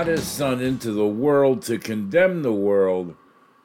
[0.00, 3.14] not his Son into the world to condemn the world,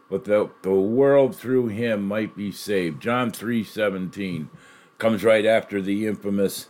[0.10, 3.02] but that the world through him might be saved.
[3.02, 4.50] John 3:17
[4.98, 6.68] comes right after the infamous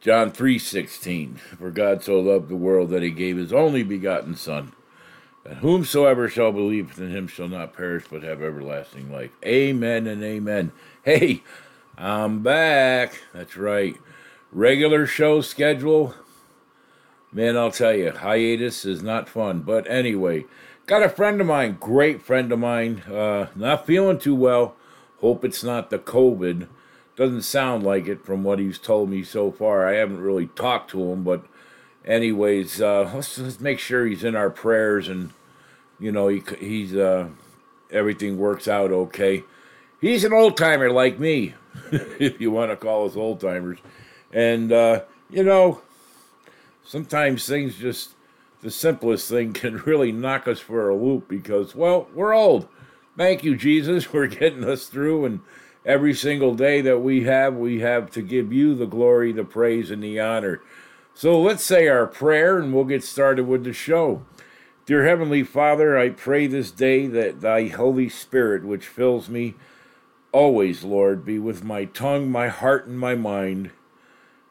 [0.00, 1.36] John 3:16.
[1.56, 4.72] For God so loved the world that he gave his only begotten son,
[5.44, 9.30] that whomsoever shall believe in him shall not perish but have everlasting life.
[9.44, 10.72] Amen and amen.
[11.04, 11.44] Hey,
[11.96, 13.22] I'm back.
[13.32, 13.94] That's right.
[14.50, 16.16] Regular show schedule.
[17.36, 19.60] Man, I'll tell you, hiatus is not fun.
[19.60, 20.46] But anyway,
[20.86, 24.74] got a friend of mine, great friend of mine, uh, not feeling too well.
[25.20, 26.66] Hope it's not the COVID.
[27.14, 29.86] Doesn't sound like it from what he's told me so far.
[29.86, 31.44] I haven't really talked to him, but
[32.06, 35.34] anyways, uh, let's, let's make sure he's in our prayers and
[36.00, 37.28] you know he, he's uh,
[37.90, 39.44] everything works out okay.
[40.00, 41.52] He's an old timer like me,
[41.92, 43.78] if you want to call us old timers,
[44.32, 45.82] and uh, you know
[46.86, 48.10] sometimes things just
[48.62, 52.68] the simplest thing can really knock us for a loop because well we're old.
[53.16, 55.40] Thank you Jesus, we're getting us through and
[55.84, 59.90] every single day that we have, we have to give you the glory, the praise,
[59.90, 60.60] and the honor.
[61.14, 64.22] So let's say our prayer and we'll get started with the show.
[64.84, 69.54] Dear Heavenly Father, I pray this day that thy Holy Spirit, which fills me
[70.30, 73.70] always, Lord, be with my tongue, my heart, and my mind,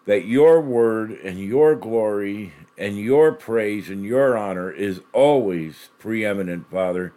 [0.06, 6.70] that your word and your glory and your praise and your honor is always preeminent,
[6.70, 7.14] Father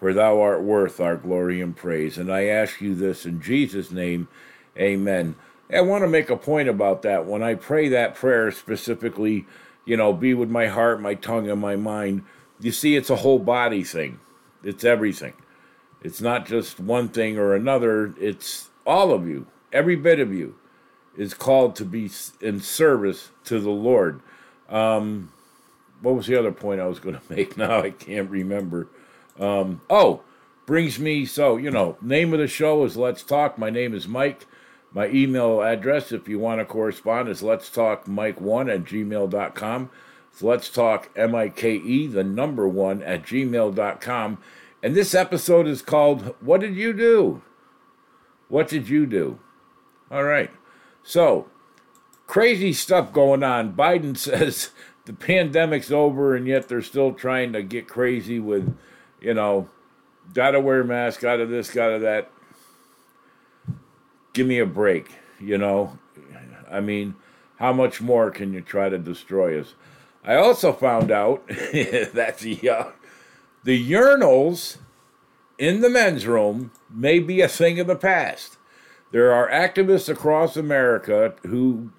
[0.00, 2.16] for thou art worth our glory and praise.
[2.16, 4.28] And I ask you this in Jesus' name,
[4.76, 5.36] amen.
[5.72, 7.26] I want to make a point about that.
[7.26, 9.46] When I pray that prayer specifically,
[9.84, 12.24] you know, be with my heart, my tongue, and my mind,
[12.58, 14.18] you see, it's a whole body thing.
[14.64, 15.34] It's everything.
[16.02, 19.46] It's not just one thing or another, it's all of you.
[19.70, 20.56] Every bit of you
[21.20, 22.10] is called to be
[22.40, 24.22] in service to the Lord.
[24.70, 25.30] Um,
[26.00, 27.58] what was the other point I was going to make?
[27.58, 28.88] Now I can't remember.
[29.38, 30.22] Um, oh,
[30.64, 33.58] brings me so you know name of the show is let's talk.
[33.58, 34.46] My name is mike.
[34.92, 39.90] My email address if you want to correspond is let's talk mike1 at gmail.com
[40.32, 44.38] so let's talk m-i-k-e the number one at gmail.com
[44.82, 47.42] and this episode is called what did you do?
[48.48, 49.38] What did you do?
[50.10, 50.50] All right
[51.10, 51.48] so
[52.26, 54.70] crazy stuff going on biden says
[55.04, 58.76] the pandemic's over and yet they're still trying to get crazy with
[59.20, 59.68] you know,
[60.32, 62.30] gotta wear a mask, gotta this, gotta that.
[64.32, 65.98] Give me a break, you know.
[66.70, 67.16] I mean,
[67.56, 69.74] how much more can you try to destroy us?
[70.24, 72.84] I also found out that the uh,
[73.64, 74.78] the urinals
[75.58, 78.56] in the men's room may be a thing of the past.
[79.12, 81.90] There are activists across America who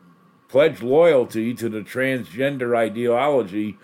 [0.47, 3.77] pledge loyalty to the transgender ideology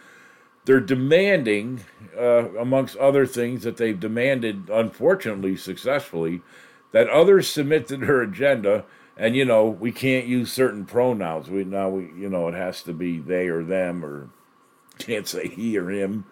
[0.67, 1.85] they're demanding,
[2.19, 6.41] uh, amongst other things that they've demanded, unfortunately, successfully,
[6.91, 8.83] that others submit to their agenda.
[9.15, 11.49] And you know, we can't use certain pronouns.
[11.49, 14.29] We now we you know it has to be they or them, or
[14.99, 16.25] can't say he or him.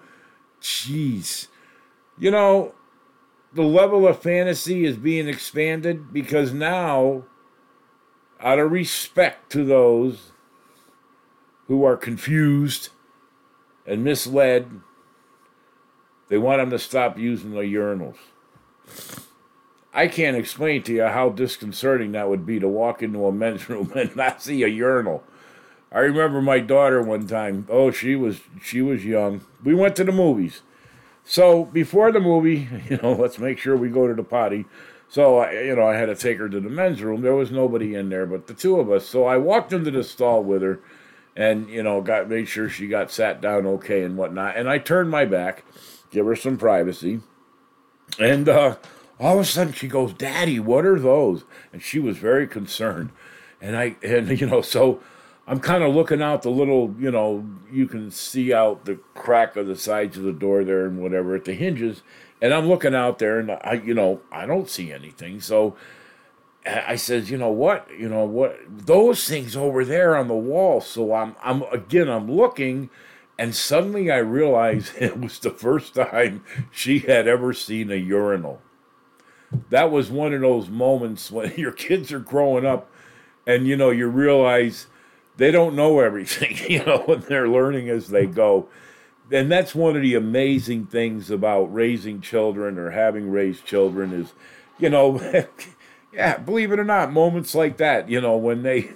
[0.62, 1.48] Jeez,
[2.20, 2.76] you know,
[3.56, 7.24] the level of fantasy is being expanded because now,
[8.40, 10.34] out of respect to those
[11.68, 12.90] who are confused
[13.88, 14.82] and misled.
[16.28, 18.18] They want them to stop using the urinals.
[19.94, 23.70] I can't explain to you how disconcerting that would be to walk into a men's
[23.70, 25.24] room and not see a urinal.
[25.92, 27.68] I remember my daughter one time.
[27.70, 29.46] Oh, she was she was young.
[29.64, 30.62] We went to the movies.
[31.26, 34.66] So before the movie, you know, let's make sure we go to the potty.
[35.10, 37.22] So I, you know, I had to take her to the men's room.
[37.22, 39.06] There was nobody in there but the two of us.
[39.06, 40.80] So I walked into the stall with her
[41.36, 44.56] and you know got made sure she got sat down okay and whatnot.
[44.56, 45.66] And I turned my back,
[46.12, 47.20] give her some privacy,
[48.20, 48.78] and uh,
[49.20, 51.44] all of a sudden she goes, "Daddy, what are those?"
[51.74, 53.12] And she was very concerned.
[53.62, 55.02] And I and you know so.
[55.48, 59.56] I'm kind of looking out the little, you know, you can see out the crack
[59.56, 62.02] of the sides of the door there and whatever at the hinges,
[62.42, 65.40] and I'm looking out there and I, you know, I don't see anything.
[65.42, 65.76] So
[66.66, 70.82] I says, you know what, you know what, those things over there on the wall.
[70.82, 72.90] So I'm, I'm again, I'm looking,
[73.38, 78.62] and suddenly I realize it was the first time she had ever seen a urinal.
[79.70, 82.90] That was one of those moments when your kids are growing up,
[83.46, 84.88] and you know you realize
[85.38, 88.68] they don't know everything, you know, and they're learning as they go.
[89.32, 94.34] And that's one of the amazing things about raising children or having raised children is,
[94.78, 95.20] you know.
[96.14, 98.92] yeah, believe it or not, moments like that, you know, when they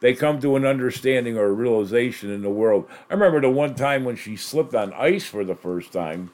[0.00, 2.88] they come to an understanding or a realization in the world.
[3.10, 6.30] I remember the one time when she slipped on ice for the first time,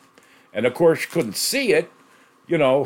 [0.53, 1.91] and of course she couldn't see it,
[2.47, 2.85] you know,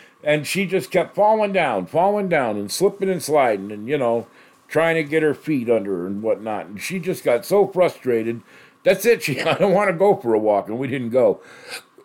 [0.24, 4.26] and she just kept falling down, falling down, and slipping and sliding, and you know,
[4.70, 6.66] trying to get her feet under her and whatnot.
[6.66, 8.40] And she just got so frustrated.
[8.84, 9.22] That's it.
[9.22, 11.42] She I don't want to go for a walk, and we didn't go.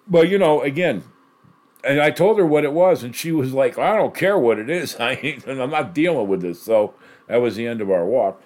[0.07, 1.03] But you know, again,
[1.83, 4.59] and I told her what it was, and she was like, "I don't care what
[4.59, 4.95] it is.
[4.99, 6.95] I ain't, I'm not dealing with this." So
[7.27, 8.41] that was the end of our walk.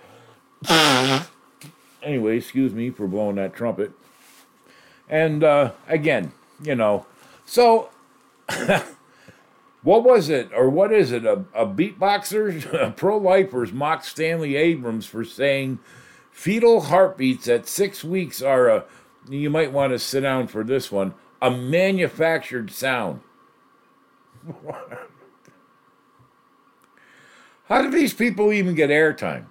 [2.04, 3.94] anyway, excuse me for blowing that trumpet.
[5.10, 7.06] And uh, again, you know,
[7.46, 7.90] so
[9.82, 11.26] what was it, or what is it?
[11.26, 15.80] A, a beatboxer, a pro lifers mocked Stacey Abrams for saying
[16.32, 18.86] fetal heartbeats at six weeks are a,
[19.30, 23.22] you might want to sit down for this one, a manufactured sound.
[27.66, 29.46] How do these people even get airtime?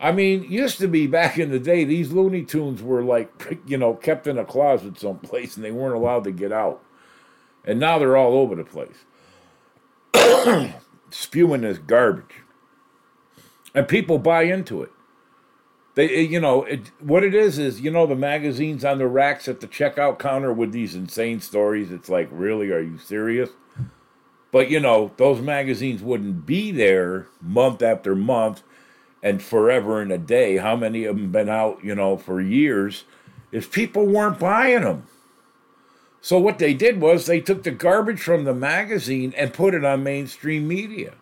[0.00, 3.78] I mean, used to be back in the day, these Looney Tunes were like, you
[3.78, 6.82] know, kept in a closet someplace and they weren't allowed to get out.
[7.64, 9.04] And now they're all over the place,
[11.10, 12.42] spewing this garbage.
[13.74, 14.90] And people buy into it.
[15.94, 19.06] They, eh, you know, it, what it is is, you know, the magazines on the
[19.06, 21.90] racks at the checkout counter with these insane stories.
[21.90, 23.50] It's like, really, are you serious?
[24.50, 28.62] But you know, those magazines wouldn't be there month after month
[29.22, 30.56] and forever in a day.
[30.56, 33.04] How many of them been out, you know, for years
[33.52, 35.06] if people weren't buying them?
[36.28, 39.82] So what they did was they took the garbage from the magazine and put it
[39.82, 41.14] on mainstream media.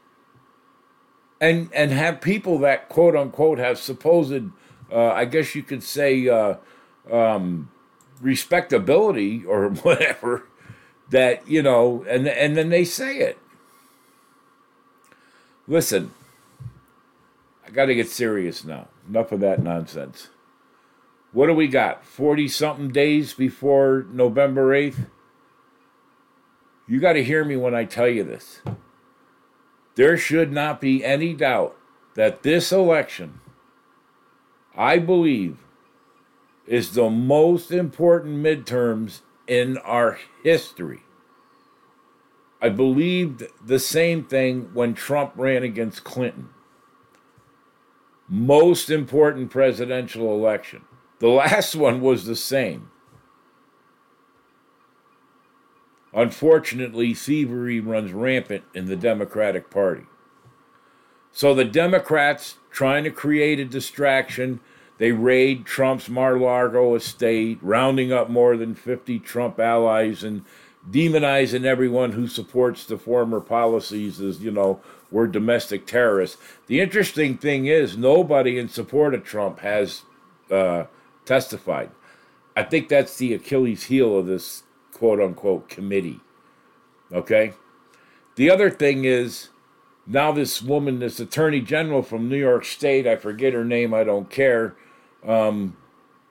[1.41, 4.51] And and have people that quote unquote have supposed
[4.91, 6.57] uh, I guess you could say uh,
[7.09, 7.71] um,
[8.21, 10.49] respectability or whatever
[11.11, 13.39] that you know, and and then they say it.
[15.69, 16.11] Listen,
[17.65, 18.89] I got to get serious now.
[19.09, 20.31] Enough of that nonsense.
[21.37, 22.03] What do we got?
[22.03, 25.05] 40 something days before November 8th?
[26.89, 28.63] You got to hear me when I tell you this.
[29.97, 31.77] There should not be any doubt
[32.15, 33.41] that this election,
[34.75, 35.59] I believe,
[36.67, 41.03] is the most important midterms in our history.
[42.63, 46.49] I believed the same thing when Trump ran against Clinton.
[48.27, 50.87] Most important presidential election.
[51.19, 52.91] The last one was the same.
[56.13, 60.05] Unfortunately, thievery runs rampant in the Democratic Party.
[61.33, 64.61] So the Democrats trying to create a distraction
[64.99, 70.45] they raid Trump's Mar-Lago estate, rounding up more than 50 Trump allies and
[70.91, 76.39] demonizing everyone who supports the former policies as, you know, we're domestic terrorists.
[76.67, 80.03] The interesting thing is, nobody in support of Trump has
[80.51, 80.85] uh,
[81.27, 81.91] testified.
[82.57, 86.21] I think that's the Achilles heel of this quote unquote committee.
[87.13, 87.53] Okay?
[88.37, 89.51] The other thing is,
[90.07, 94.05] now this woman, this attorney general from New York State, I forget her name, I
[94.05, 94.77] don't care,
[95.27, 95.77] um,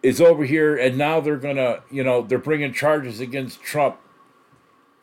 [0.01, 3.97] is over here, and now they're gonna, you know, they're bringing charges against Trump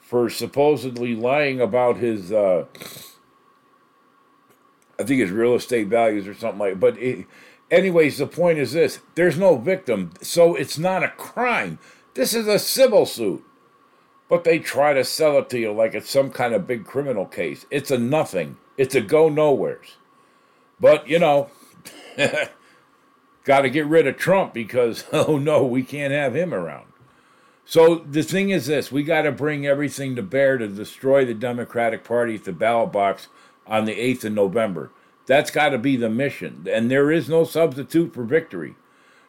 [0.00, 2.64] for supposedly lying about his, uh,
[4.98, 6.80] I think his real estate values or something like.
[6.80, 7.26] But it,
[7.72, 11.80] anyways, the point is this: there's no victim, so it's not a crime.
[12.14, 13.44] This is a civil suit,
[14.28, 17.26] but they try to sell it to you like it's some kind of big criminal
[17.26, 17.66] case.
[17.70, 18.58] It's a nothing.
[18.76, 19.96] It's a go nowheres.
[20.78, 21.50] But you know.
[23.44, 26.86] got to get rid of Trump because, oh no, we can't have him around.
[27.64, 31.34] So the thing is this we got to bring everything to bear to destroy the
[31.34, 33.28] Democratic Party at the ballot box
[33.66, 34.90] on the 8th of November.
[35.26, 36.66] That's got to be the mission.
[36.70, 38.74] And there is no substitute for victory.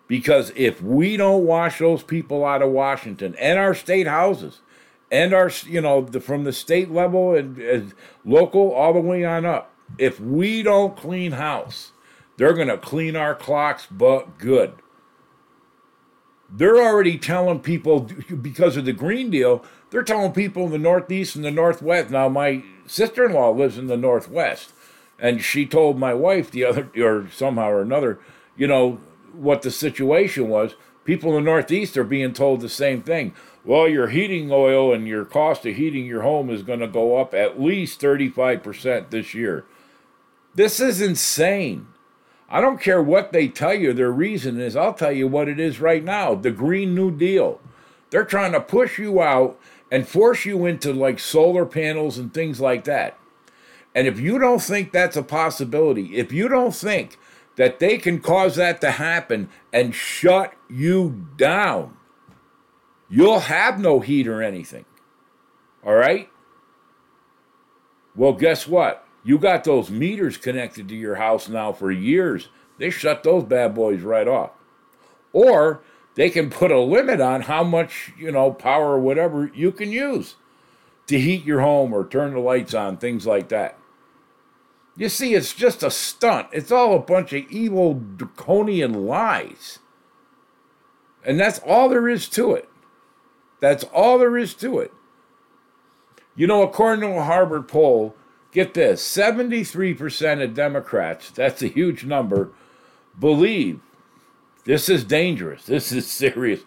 [0.07, 4.61] Because if we don't wash those people out of Washington and our state houses,
[5.11, 7.93] and our, you know, the, from the state level and, and
[8.25, 11.91] local all the way on up, if we don't clean house,
[12.37, 14.73] they're going to clean our clocks, but good.
[16.49, 18.01] They're already telling people
[18.41, 22.09] because of the Green Deal, they're telling people in the Northeast and the Northwest.
[22.09, 24.72] Now, my sister in law lives in the Northwest,
[25.19, 28.19] and she told my wife the other, or somehow or another,
[28.55, 28.99] you know,
[29.33, 30.75] what the situation was.
[31.05, 33.33] People in the Northeast are being told the same thing.
[33.65, 37.17] Well, your heating oil and your cost of heating your home is going to go
[37.17, 39.65] up at least 35% this year.
[40.55, 41.87] This is insane.
[42.49, 44.75] I don't care what they tell you their reason is.
[44.75, 47.59] I'll tell you what it is right now the Green New Deal.
[48.09, 52.61] They're trying to push you out and force you into like solar panels and things
[52.61, 53.17] like that.
[53.95, 57.17] And if you don't think that's a possibility, if you don't think
[57.55, 61.95] that they can cause that to happen and shut you down,
[63.09, 64.85] you'll have no heat or anything.
[65.85, 66.29] All right?
[68.15, 69.05] Well, guess what?
[69.23, 72.49] You got those meters connected to your house now for years.
[72.77, 74.51] They shut those bad boys right off.
[75.31, 75.81] Or
[76.15, 79.91] they can put a limit on how much, you know, power or whatever you can
[79.91, 80.35] use
[81.07, 83.77] to heat your home or turn the lights on, things like that.
[84.95, 86.47] You see, it's just a stunt.
[86.51, 89.79] It's all a bunch of evil, draconian lies.
[91.25, 92.69] And that's all there is to it.
[93.59, 94.91] That's all there is to it.
[96.35, 98.15] You know, according to a Harvard poll,
[98.51, 102.51] get this 73% of Democrats, that's a huge number,
[103.19, 103.79] believe
[104.65, 105.65] this is dangerous.
[105.65, 106.61] This is serious.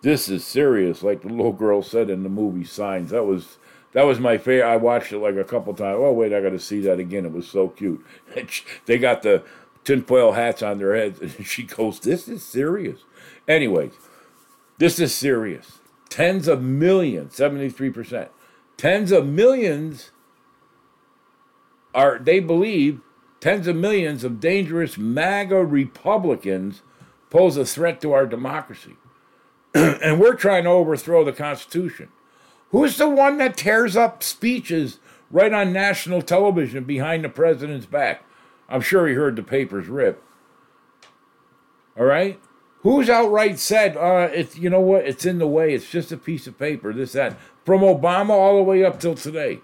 [0.00, 3.10] This is serious, like the little girl said in the movie Signs.
[3.10, 3.58] That was
[3.92, 4.66] that was my favorite.
[4.66, 5.98] I watched it like a couple times.
[6.00, 7.24] Oh wait, I got to see that again.
[7.26, 8.04] It was so cute.
[8.86, 9.44] they got the
[9.84, 13.00] tinfoil hats on their heads, and she goes, "This is serious."
[13.46, 13.92] Anyways,
[14.78, 15.80] this is serious.
[16.08, 18.30] Tens of millions, seventy-three percent,
[18.76, 20.10] tens of millions
[21.94, 23.00] are they believe
[23.40, 26.82] tens of millions of dangerous MAGA Republicans
[27.28, 28.96] pose a threat to our democracy.
[29.74, 32.08] and we're trying to overthrow the Constitution.
[32.72, 34.98] Who's the one that tears up speeches
[35.30, 38.24] right on national television behind the president's back?
[38.68, 40.22] I'm sure he heard the papers rip.
[41.98, 42.40] All right?
[42.80, 46.16] Who's outright said, uh, it's you know what, it's in the way, it's just a
[46.16, 47.38] piece of paper, this, that.
[47.64, 49.60] From Obama all the way up till today.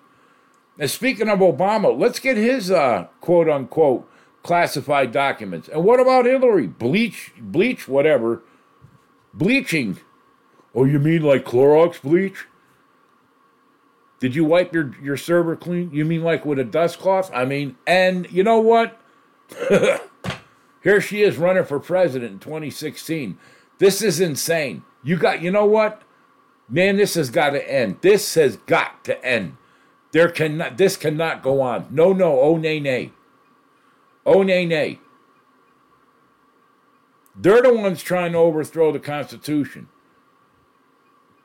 [0.78, 4.08] And speaking of Obama, let's get his uh, quote unquote
[4.42, 5.68] classified documents.
[5.68, 6.66] And what about Hillary?
[6.66, 8.42] Bleach, bleach, whatever.
[9.34, 9.98] Bleaching.
[10.74, 12.46] Oh, you mean like Clorox bleach?
[14.20, 15.90] Did you wipe your, your server clean?
[15.92, 17.30] You mean like with a dust cloth?
[17.32, 19.00] I mean, and you know what?
[20.82, 23.38] Here she is running for president in 2016.
[23.78, 24.82] This is insane.
[25.02, 26.02] You got, you know what?
[26.68, 27.98] Man, this has got to end.
[28.00, 29.56] This has got to end.
[30.12, 31.86] There cannot this cannot go on.
[31.90, 33.12] No, no, oh nay nay.
[34.24, 35.00] Oh nay nay.
[37.36, 39.88] They're the ones trying to overthrow the Constitution.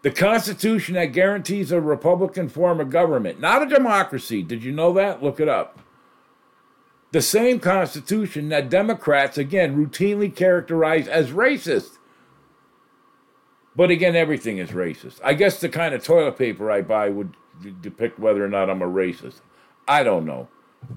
[0.03, 4.43] The Constitution that guarantees a Republican form of government, not a democracy.
[4.43, 5.23] Did you know that?
[5.23, 5.79] Look it up.
[7.11, 11.99] The same Constitution that Democrats, again, routinely characterize as racist.
[13.75, 15.21] But again, everything is racist.
[15.23, 17.35] I guess the kind of toilet paper I buy would
[17.81, 19.39] depict whether or not I'm a racist.
[19.87, 20.49] I don't know.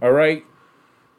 [0.02, 0.44] All right?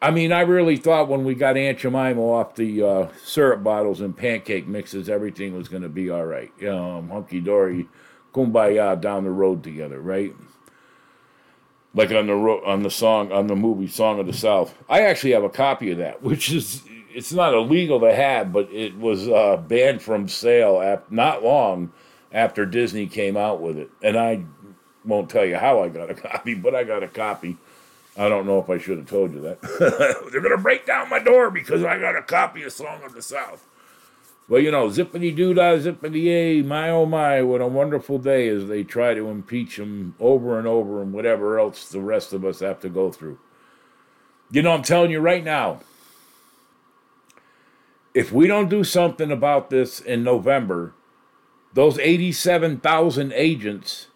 [0.02, 4.00] I mean, I really thought when we got Aunt Jemima off the uh, syrup bottles
[4.00, 6.52] and pancake mixes, everything was going to be all right.
[6.68, 7.88] Um, hunky dory,
[8.34, 10.36] kumbaya down the road together, right?
[11.96, 14.76] Like on the ro- on the song on the movie Song of the South.
[14.88, 18.72] I actually have a copy of that, which is it's not illegal to have, but
[18.72, 21.92] it was uh, banned from sale ap- not long
[22.32, 24.44] after Disney came out with it, and I
[25.06, 27.58] won't tell you how I got a copy, but I got a copy.
[28.18, 29.62] I don't know if I should have told you that.
[30.32, 33.14] They're going to break down my door because I got a copy of Song of
[33.14, 33.68] the South.
[34.50, 38.48] Well, you know, zippity doo dah, zippity yay, my oh my, what a wonderful day
[38.48, 42.46] as they try to impeach him over and over and whatever else the rest of
[42.46, 43.38] us have to go through.
[44.50, 45.82] You know, I'm telling you right now,
[48.14, 50.94] if we don't do something about this in November,
[51.74, 54.08] those 87,000 agents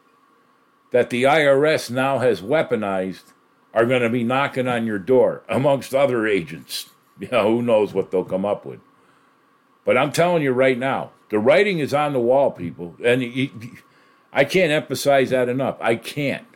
[0.91, 3.33] that the IRS now has weaponized
[3.73, 6.89] are going to be knocking on your door, amongst other agents.
[7.19, 8.79] You know, who knows what they'll come up with.
[9.85, 12.95] But I'm telling you right now, the writing is on the wall, people.
[13.03, 13.21] And
[14.33, 15.77] I can't emphasize that enough.
[15.79, 16.47] I can't.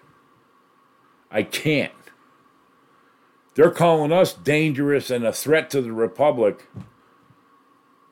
[1.30, 1.92] I can't.
[3.56, 6.68] They're calling us dangerous and a threat to the Republic.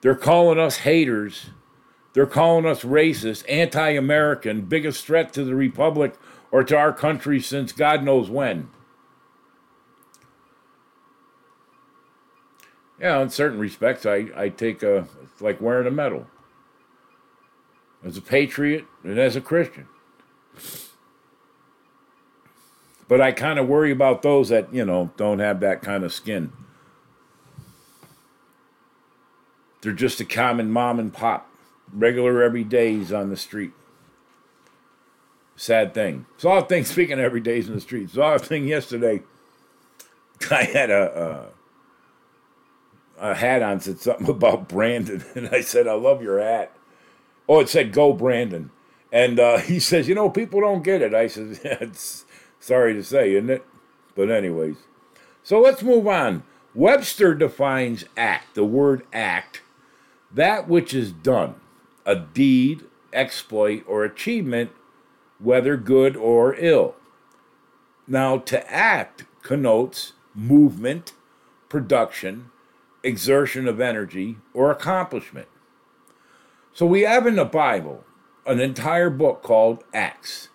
[0.01, 1.47] They're calling us haters.
[2.13, 6.15] They're calling us racist, anti American, biggest threat to the Republic
[6.51, 8.69] or to our country since God knows when.
[12.99, 16.27] Yeah, in certain respects, I, I take a, it's like wearing a medal
[18.03, 19.87] as a patriot and as a Christian.
[23.07, 26.13] But I kind of worry about those that, you know, don't have that kind of
[26.13, 26.51] skin.
[29.81, 31.49] They're just a common mom and pop
[31.91, 33.71] regular everydays on the street.
[35.55, 36.25] Sad thing.
[36.37, 39.21] Saw a thing, speaking of everydays in the street, saw a thing yesterday.
[40.51, 41.52] I had a, a,
[43.17, 45.23] a hat on, said something about Brandon.
[45.35, 46.71] And I said, I love your hat.
[47.47, 48.71] Oh, it said, Go Brandon.
[49.11, 51.13] And uh, he says, You know, people don't get it.
[51.13, 52.25] I said, yeah, It's
[52.59, 53.65] sorry to say, isn't it?
[54.15, 54.77] But, anyways,
[55.41, 56.43] so let's move on.
[56.75, 59.61] Webster defines act, the word act,
[60.31, 61.55] that which is done,
[62.05, 64.71] a deed, exploit, or achievement,
[65.39, 66.95] whether good or ill.
[68.07, 71.13] Now, to act connotes movement,
[71.69, 72.49] production,
[73.03, 75.47] exertion of energy, or accomplishment.
[76.73, 78.03] So we have in the Bible
[78.45, 80.49] an entire book called Acts.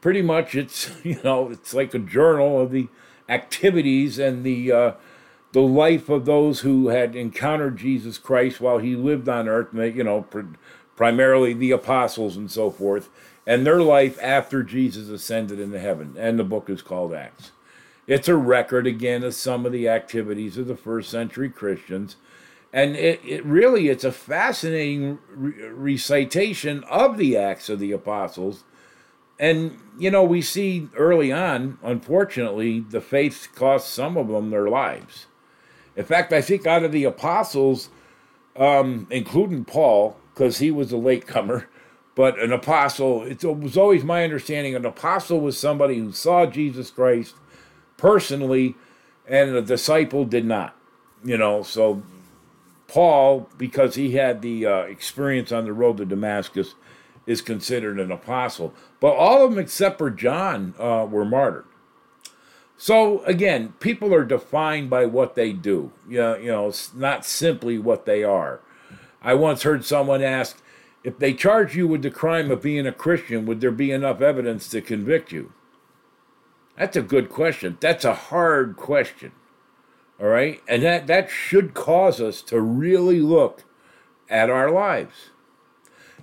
[0.00, 2.88] Pretty much, it's you know it's like a journal of the
[3.28, 4.92] activities and the uh,
[5.52, 9.68] the life of those who had encountered Jesus Christ while he lived on earth.
[9.72, 10.56] You know, pr-
[10.96, 13.08] primarily the apostles and so forth,
[13.46, 16.16] and their life after Jesus ascended into heaven.
[16.18, 17.52] And the book is called Acts.
[18.08, 22.16] It's a record again of some of the activities of the first century Christians.
[22.72, 28.64] And it, it really it's a fascinating re- recitation of the acts of the apostles.
[29.38, 34.68] And you know we see early on unfortunately the faith cost some of them their
[34.68, 35.26] lives.
[35.94, 37.90] In fact i think out of the apostles
[38.56, 41.68] um, including paul because he was a latecomer
[42.14, 46.90] but an apostle it was always my understanding an apostle was somebody who saw jesus
[46.90, 47.34] christ
[47.98, 48.74] personally
[49.26, 50.74] and a disciple did not
[51.22, 52.02] you know so
[52.88, 56.74] Paul, because he had the uh, experience on the road to Damascus,
[57.26, 58.74] is considered an apostle.
[58.98, 61.66] But all of them except for John uh, were martyred.
[62.78, 65.92] So again, people are defined by what they do.
[66.08, 68.60] You know, you know, not simply what they are.
[69.20, 70.62] I once heard someone ask,
[71.04, 74.22] if they charge you with the crime of being a Christian, would there be enough
[74.22, 75.52] evidence to convict you?
[76.78, 77.76] That's a good question.
[77.80, 79.32] That's a hard question.
[80.20, 80.62] All right?
[80.68, 83.64] And that, that should cause us to really look
[84.28, 85.30] at our lives.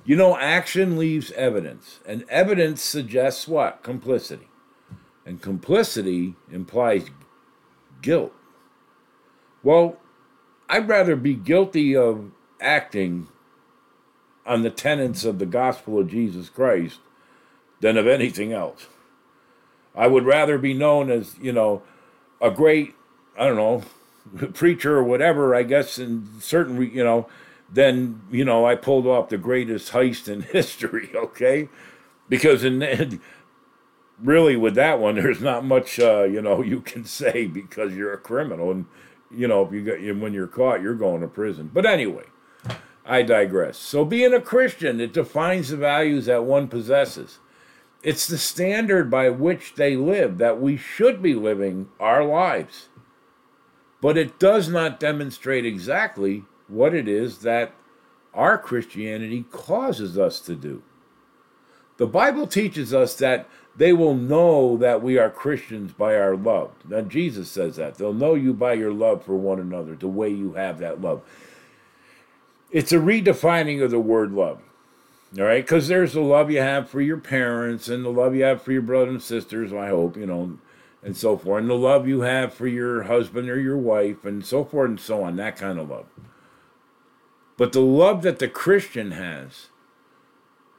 [0.05, 3.83] You know, action leaves evidence, and evidence suggests what?
[3.83, 4.47] Complicity.
[5.25, 7.09] And complicity implies
[8.01, 8.31] guilt.
[9.63, 9.97] Well,
[10.69, 13.27] I'd rather be guilty of acting
[14.45, 16.99] on the tenets of the gospel of Jesus Christ
[17.81, 18.87] than of anything else.
[19.95, 21.81] I would rather be known as, you know,
[22.41, 22.95] a great
[23.37, 23.83] I don't know,
[24.53, 27.27] preacher or whatever, I guess, in certain, you know,
[27.71, 31.69] then, you know, I pulled off the greatest heist in history, okay?
[32.29, 33.19] Because in
[34.21, 38.13] really with that one, there's not much, uh, you know, you can say because you're
[38.13, 38.71] a criminal.
[38.71, 38.85] And,
[39.31, 41.69] you know, if you get, when you're caught, you're going to prison.
[41.73, 42.25] But anyway,
[43.05, 43.77] I digress.
[43.77, 47.39] So being a Christian, it defines the values that one possesses.
[48.05, 52.87] It's the standard by which they live that we should be living our lives
[54.05, 57.73] but it does not demonstrate exactly what it is that
[58.35, 60.83] our Christianity causes us to do.
[61.97, 66.71] The Bible teaches us that they will know that we are Christians by our love.
[66.87, 67.95] Now, Jesus says that.
[67.95, 71.23] They'll know you by your love for one another, the way you have that love.
[72.69, 74.61] It's a redefining of the word love,
[75.37, 75.63] all right?
[75.63, 78.71] Because there's the love you have for your parents and the love you have for
[78.71, 80.57] your brothers and sisters, I hope, you know,
[81.03, 84.45] and so forth, and the love you have for your husband or your wife, and
[84.45, 86.07] so forth and so on, that kind of love.
[87.57, 89.67] But the love that the Christian has,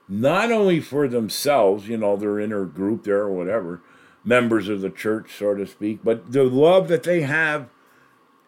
[0.09, 3.83] not only for themselves, you know, their inner group there or whatever,
[4.25, 7.69] members of the church, so to speak, but the love that they have,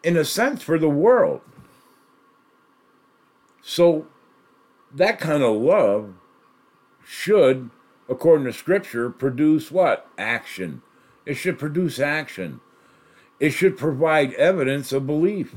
[0.03, 1.41] in a sense, for the world.
[3.61, 4.07] So,
[4.93, 6.13] that kind of love
[7.05, 7.69] should,
[8.07, 10.07] according to Scripture, produce what?
[10.17, 10.81] Action
[11.29, 12.59] it should produce action.
[13.39, 15.55] It should provide evidence of belief.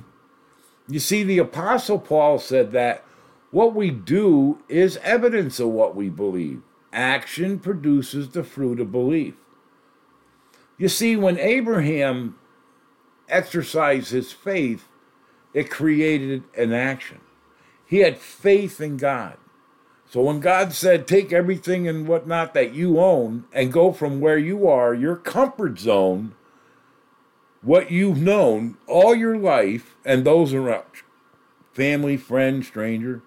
[0.87, 3.03] You see, the Apostle Paul said that
[3.51, 6.61] what we do is evidence of what we believe.
[6.93, 9.33] Action produces the fruit of belief.
[10.77, 12.39] You see, when Abraham
[13.31, 14.89] exercised his faith,
[15.55, 17.21] it created an action.
[17.93, 19.37] He had faith in God.
[20.09, 24.39] So when God said, take everything and whatnot that you own and go from where
[24.39, 26.35] you are, your comfort zone,
[27.61, 30.87] what you've known all your life and those around
[31.75, 33.21] family, friend, stranger,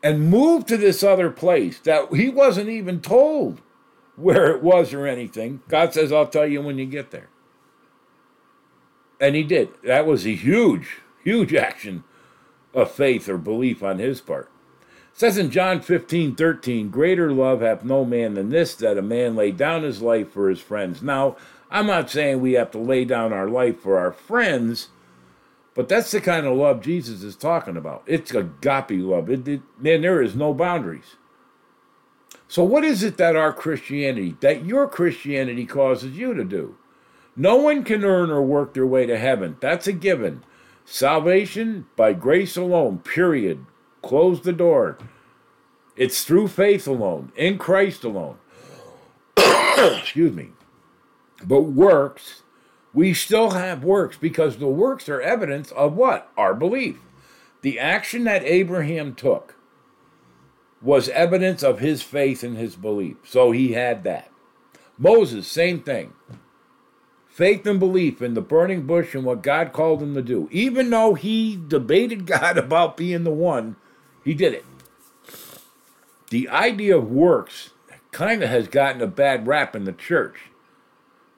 [0.00, 3.60] and move to this other place that he wasn't even told
[4.14, 5.60] where it was or anything.
[5.66, 7.30] God says, I'll tell you when you get there.
[9.20, 9.70] And he did.
[9.82, 12.04] That was a huge, huge action
[12.74, 14.50] of faith or belief on his part
[15.12, 19.36] says in John 15, 13, greater love hath no man than this, that a man
[19.36, 21.02] lay down his life for his friends.
[21.02, 21.36] Now,
[21.70, 24.88] I'm not saying we have to lay down our life for our friends,
[25.74, 28.02] but that's the kind of love Jesus is talking about.
[28.06, 29.30] It's agape love.
[29.30, 31.16] It, it, man, there is no boundaries.
[32.48, 36.76] So, what is it that our Christianity, that your Christianity causes you to do?
[37.34, 39.56] No one can earn or work their way to heaven.
[39.60, 40.44] That's a given.
[40.84, 43.66] Salvation by grace alone, period.
[44.02, 44.98] Close the door.
[45.96, 48.38] It's through faith alone, in Christ alone.
[49.36, 50.50] Excuse me.
[51.44, 52.42] But works,
[52.92, 56.30] we still have works because the works are evidence of what?
[56.36, 56.98] Our belief.
[57.62, 59.54] The action that Abraham took
[60.80, 63.16] was evidence of his faith and his belief.
[63.24, 64.30] So he had that.
[64.98, 66.12] Moses, same thing.
[67.32, 70.50] Faith and belief in the burning bush and what God called him to do.
[70.52, 73.76] Even though he debated God about being the one,
[74.22, 74.66] he did it.
[76.28, 77.70] The idea of works
[78.10, 80.50] kind of has gotten a bad rap in the church.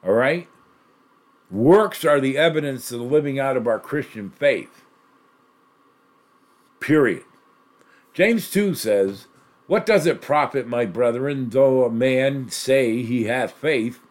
[0.03, 0.49] All right?
[1.49, 4.83] Works are the evidence of the living out of our Christian faith.
[6.81, 7.23] Period.
[8.13, 9.27] James 2 says,
[9.67, 14.01] What does it profit, my brethren, though a man say he hath faith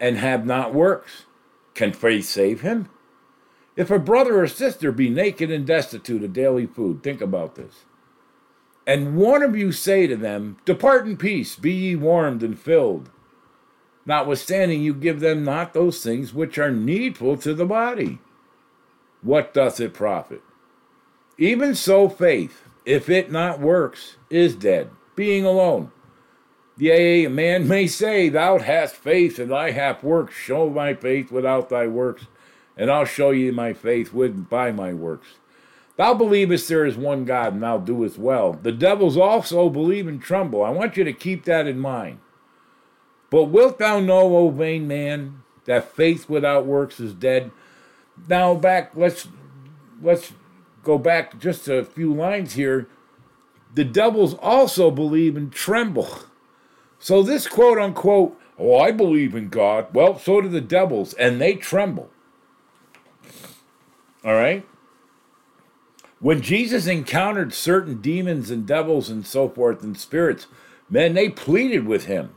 [0.00, 1.24] and have not works?
[1.74, 2.88] Can faith save him?
[3.76, 7.84] If a brother or sister be naked and destitute of daily food, think about this.
[8.86, 13.10] And one of you say to them, Depart in peace, be ye warmed and filled.
[14.06, 18.18] Notwithstanding, you give them not those things which are needful to the body.
[19.20, 20.42] What doth it profit?
[21.36, 25.92] Even so, faith, if it not works, is dead, being alone.
[26.78, 30.34] Yea, a man may say, Thou hast faith, and I have works.
[30.34, 32.26] Show my faith without thy works,
[32.76, 35.28] and I'll show you my faith with by my works.
[35.96, 38.52] Thou believest there is one God, and thou doest well.
[38.52, 40.62] The devils also believe and tremble.
[40.62, 42.20] I want you to keep that in mind.
[43.30, 47.50] But wilt thou know, O vain man, that faith without works is dead?
[48.28, 49.26] Now back, let's
[50.00, 50.32] let's
[50.84, 52.88] go back just a few lines here,
[53.74, 56.08] the devils also believe and tremble.
[56.98, 59.86] So this quote unquote, oh, I believe in God.
[59.92, 62.10] Well, so do the devils, and they tremble.
[64.24, 64.66] All right?
[66.20, 70.48] When Jesus encountered certain demons and devils and so forth and spirits,
[70.90, 72.34] man, they pleaded with him.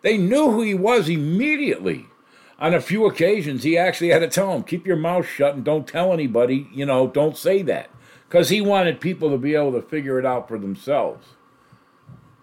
[0.00, 2.06] They knew who he was immediately
[2.58, 5.64] on a few occasions, he actually had to tell them, keep your mouth shut and
[5.64, 7.90] don't tell anybody, you know, don't say that.
[8.28, 11.26] Because he wanted people to be able to figure it out for themselves,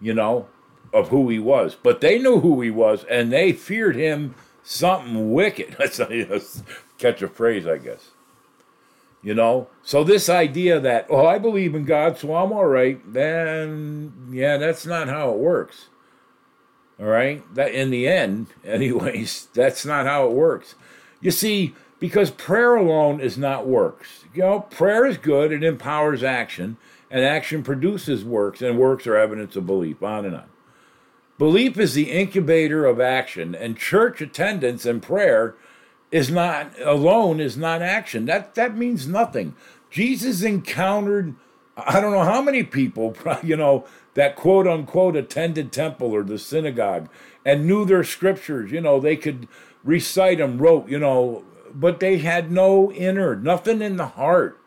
[0.00, 0.48] you know,
[0.92, 1.74] of who he was.
[1.74, 5.76] But they knew who he was and they feared him something wicked.
[5.78, 6.40] That's a
[6.98, 8.10] catch a phrase, I guess.
[9.22, 13.00] You know, so this idea that, oh, I believe in God, so I'm all right,
[13.12, 15.90] then, yeah, that's not how it works.
[16.98, 17.42] All right?
[17.54, 20.74] That in the end, anyways, that's not how it works.
[21.20, 24.24] You see, because prayer alone is not works.
[24.34, 26.76] You know, prayer is good, it empowers action,
[27.08, 30.51] and action produces works, and works are evidence of belief, on and on.
[31.42, 35.56] Belief is the incubator of action, and church attendance and prayer
[36.12, 38.26] is not alone is not action.
[38.26, 39.56] That that means nothing.
[39.90, 41.34] Jesus encountered
[41.76, 46.38] I don't know how many people, you know, that quote unquote attended temple or the
[46.38, 47.08] synagogue
[47.44, 48.70] and knew their scriptures.
[48.70, 49.48] You know, they could
[49.82, 51.42] recite them, wrote, you know,
[51.74, 54.60] but they had no inner, nothing in the heart,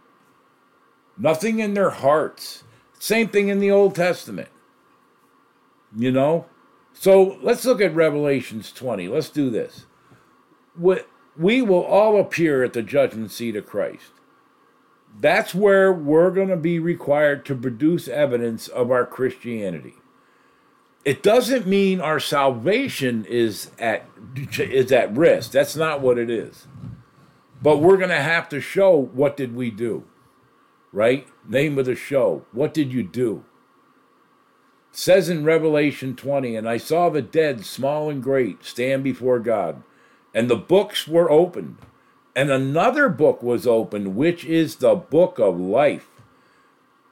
[1.17, 2.65] nothing in their hearts.
[2.99, 4.49] Same thing in the Old Testament,
[5.95, 6.47] you know?
[6.97, 9.07] So let's look at Revelations 20.
[9.07, 9.85] Let's do this.
[10.75, 14.11] We will all appear at the judgment seat of Christ
[15.19, 19.95] that's where we're going to be required to produce evidence of our Christianity.
[21.03, 24.07] It doesn't mean our salvation is at
[24.57, 25.51] is at risk.
[25.51, 26.67] That's not what it is.
[27.61, 30.03] But we're going to have to show what did we do?
[30.91, 31.27] Right?
[31.47, 32.45] Name of the show.
[32.51, 33.45] What did you do?
[34.97, 39.83] Says in Revelation 20, and I saw the dead, small and great, stand before God,
[40.33, 41.77] and the books were opened
[42.35, 46.09] and another book was opened, which is the book of life.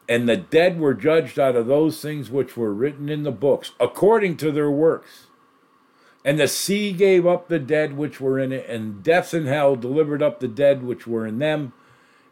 [0.10, 3.72] And the dead were judged out of those things which were written in the books,
[3.80, 5.28] according to their works.
[6.26, 9.78] And the sea gave up the dead which were in it, and death and hell
[9.78, 11.72] delivered up the dead which were in them.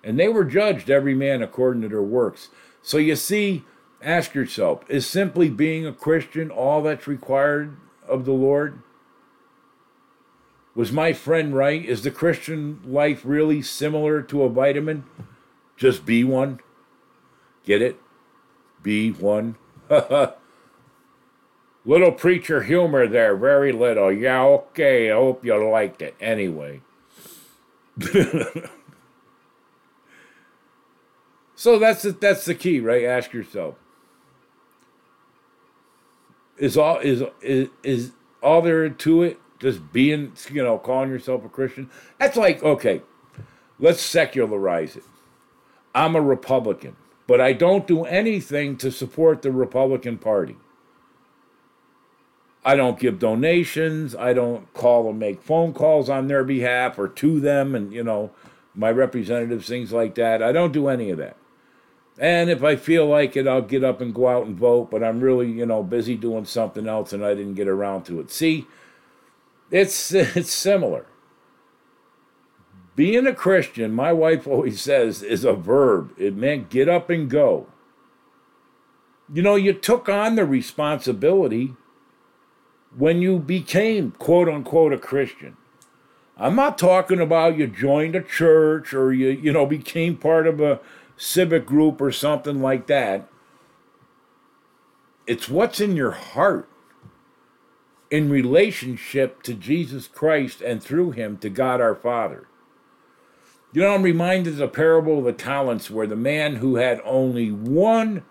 [0.04, 2.50] And they were judged, every man according to their works.
[2.82, 3.64] So you see,
[4.04, 8.82] ask yourself is simply being a Christian all that's required of the Lord?
[10.74, 11.84] Was my friend right?
[11.84, 15.04] Is the Christian life really similar to a vitamin?
[15.76, 16.60] Just be one?
[17.66, 18.00] Get it?
[18.82, 19.58] Be one?
[21.86, 24.12] little preacher humor there, very little.
[24.12, 26.16] Yeah, okay, I hope you liked it.
[26.20, 26.82] Anyway.
[31.56, 33.04] so that's the, that's the key, right?
[33.04, 33.76] Ask yourself.
[36.62, 38.12] Is all is is is
[38.44, 41.90] all there to it just being, you know, calling yourself a Christian.
[42.20, 43.02] That's like, okay,
[43.80, 45.04] let's secularize it.
[45.96, 46.96] I'm a Republican,
[47.26, 50.56] but I don't do anything to support the Republican Party.
[52.64, 54.16] I don't give donations.
[54.16, 58.04] I don't call and make phone calls on their behalf or to them and, you
[58.04, 58.30] know,
[58.76, 60.44] my representatives, things like that.
[60.44, 61.38] I don't do any of that.
[62.22, 65.04] And if I feel like it, I'll get up and go out and vote, but
[65.04, 68.30] I'm really, you know, busy doing something else and I didn't get around to it.
[68.30, 68.68] See,
[69.72, 71.08] it's it's similar.
[72.96, 76.14] Being a Christian, my wife always says, is a verb.
[76.16, 77.66] It meant get up and go.
[79.34, 81.74] You know, you took on the responsibility
[82.96, 85.58] when you became quote unquote a Christian.
[86.38, 90.62] I'm not talking about you joined a church or you, you know, became part of
[90.62, 90.80] a
[91.22, 93.28] civic group or something like that.
[95.28, 96.70] It's what's in your heart
[98.10, 102.48] in relationship to Jesus Christ and through him to God our Father.
[103.74, 107.02] You know, I'm reminded of the parable of the talents where the man who had
[107.06, 108.26] only one,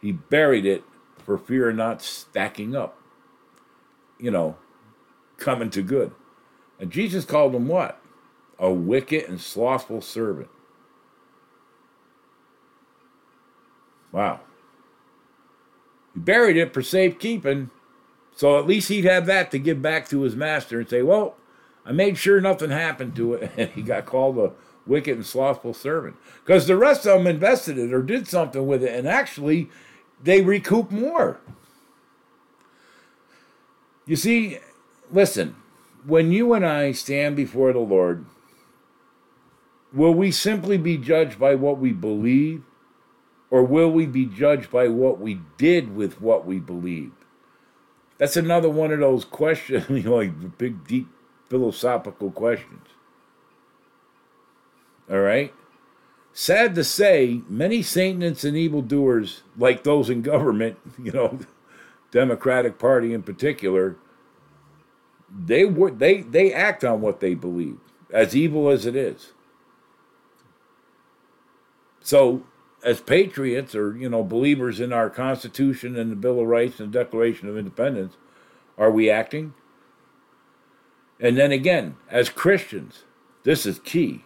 [0.00, 0.84] he buried it
[1.24, 2.98] for fear of not stacking up
[4.22, 4.56] you know,
[5.36, 6.12] coming to good.
[6.78, 8.00] And Jesus called him what?
[8.58, 10.48] A wicked and slothful servant.
[14.12, 14.40] Wow.
[16.14, 17.70] He buried it for safekeeping,
[18.36, 21.36] so at least he'd have that to give back to his master and say, Well,
[21.84, 23.52] I made sure nothing happened to it.
[23.58, 24.52] And he got called a
[24.86, 26.16] wicked and slothful servant.
[26.44, 29.70] Because the rest of them invested it or did something with it, and actually
[30.22, 31.40] they recoup more.
[34.06, 34.58] You see,
[35.10, 35.54] listen,
[36.04, 38.26] when you and I stand before the Lord,
[39.92, 42.64] will we simply be judged by what we believe,
[43.52, 47.12] or will we be judged by what we did with what we believed?
[48.16, 51.06] That's another one of those questions, you know, like big, deep
[51.50, 52.88] philosophical questions.
[55.10, 55.52] All right?
[56.32, 61.38] Sad to say, many Satanists and evildoers, like those in government, you know,
[62.10, 63.96] Democratic Party in particular,
[65.30, 67.78] they would they they act on what they believe,
[68.10, 69.32] as evil as it is.
[72.00, 72.44] So,
[72.84, 76.92] as patriots or you know believers in our Constitution and the Bill of Rights and
[76.92, 78.16] the Declaration of Independence,
[78.76, 79.54] are we acting?
[81.20, 83.04] And then again, as Christians,
[83.44, 84.24] this is key.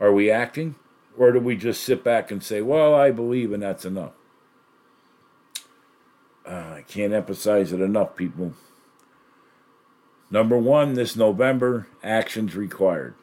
[0.00, 0.76] Are we acting?
[1.18, 4.12] Or do we just sit back and say, well, I believe and that's enough?
[6.46, 8.54] Uh, I can't emphasize it enough, people.
[10.30, 13.14] Number one, this November, actions required.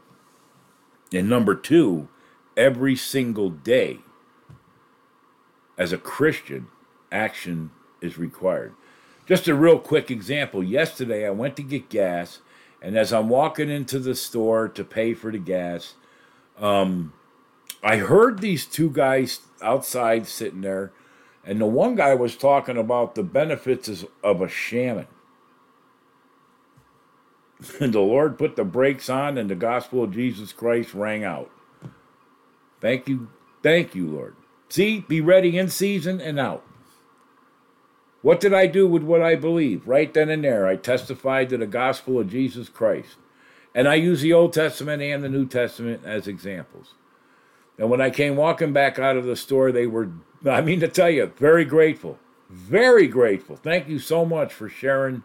[1.11, 2.07] And number two,
[2.55, 3.99] every single day,
[5.79, 6.67] as a Christian,
[7.11, 8.75] action is required.
[9.25, 10.63] Just a real quick example.
[10.63, 12.41] Yesterday, I went to get gas,
[12.83, 15.95] and as I'm walking into the store to pay for the gas,
[16.59, 17.13] um,
[17.81, 20.91] I heard these two guys outside sitting there
[21.49, 25.07] and the one guy was talking about the benefits of a shaman.
[27.81, 31.51] And the Lord put the brakes on, and the gospel of Jesus Christ rang out.
[32.79, 33.29] Thank you.
[33.61, 34.35] Thank you, Lord.
[34.69, 36.63] See, be ready in season and out.
[38.21, 39.87] What did I do with what I believe?
[39.87, 43.15] Right then and there, I testified to the gospel of Jesus Christ.
[43.73, 46.93] And I use the Old Testament and the New Testament as examples.
[47.77, 50.09] And when I came walking back out of the store, they were
[50.45, 52.19] I mean to tell you, very grateful.
[52.49, 53.55] Very grateful.
[53.55, 55.23] Thank you so much for sharing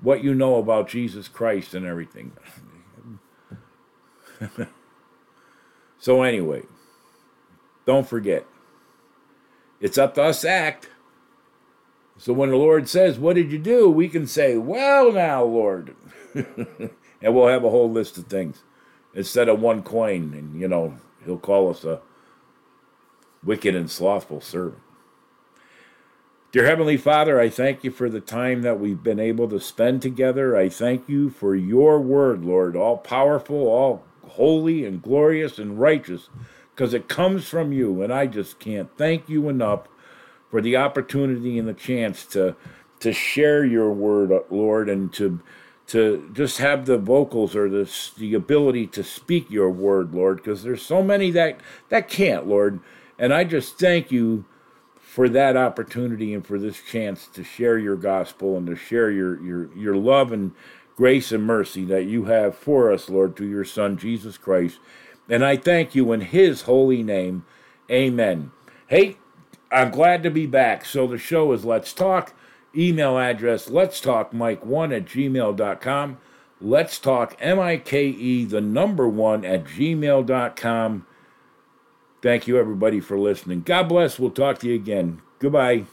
[0.00, 2.32] what you know about Jesus Christ and everything.
[5.98, 6.62] so, anyway,
[7.84, 8.46] don't forget,
[9.80, 10.88] it's up to us to act.
[12.16, 13.88] So, when the Lord says, What did you do?
[13.90, 15.94] we can say, Well, now, Lord.
[16.34, 16.90] and
[17.22, 18.62] we'll have a whole list of things
[19.14, 20.34] instead of one coin.
[20.34, 22.00] And, you know, He'll call us a
[23.44, 24.82] wicked and slothful servant.
[26.50, 30.00] Dear Heavenly Father, I thank you for the time that we've been able to spend
[30.00, 30.56] together.
[30.56, 36.30] I thank you for your word, Lord, all powerful, all holy and glorious and righteous,
[36.78, 38.02] because it comes from you.
[38.02, 39.88] And I just can't thank you enough
[40.48, 42.54] for the opportunity and the chance to
[43.00, 45.40] to share your word, Lord, and to
[45.88, 50.62] to just have the vocals or the the ability to speak your word, Lord, because
[50.62, 52.78] there's so many that that can't, Lord.
[53.18, 54.44] And I just thank you
[55.00, 59.42] for that opportunity and for this chance to share your gospel and to share your,
[59.42, 60.52] your, your love and
[60.94, 64.78] grace and mercy that you have for us, Lord, through your Son, Jesus Christ.
[65.28, 67.44] And I thank you in his holy name.
[67.90, 68.52] Amen.
[68.86, 69.16] Hey,
[69.70, 70.84] I'm glad to be back.
[70.84, 72.34] So the show is Let's Talk
[72.76, 76.18] Email address, let's talk mike1 at gmail.com.
[76.60, 81.06] Let's talk M-I-K-E, the number one at gmail.com.
[82.20, 83.60] Thank you, everybody, for listening.
[83.62, 84.18] God bless.
[84.18, 85.22] We'll talk to you again.
[85.38, 85.84] Goodbye.